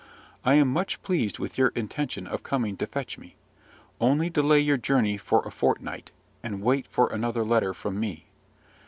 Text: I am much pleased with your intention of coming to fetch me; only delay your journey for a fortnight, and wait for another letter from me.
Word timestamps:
I 0.43 0.55
am 0.55 0.67
much 0.67 0.99
pleased 1.03 1.37
with 1.37 1.59
your 1.59 1.67
intention 1.75 2.25
of 2.25 2.41
coming 2.41 2.75
to 2.77 2.87
fetch 2.87 3.19
me; 3.19 3.35
only 3.99 4.31
delay 4.31 4.57
your 4.59 4.77
journey 4.77 5.15
for 5.15 5.43
a 5.47 5.51
fortnight, 5.51 6.09
and 6.41 6.63
wait 6.63 6.87
for 6.87 7.09
another 7.13 7.43
letter 7.45 7.71
from 7.75 7.99
me. 7.99 8.25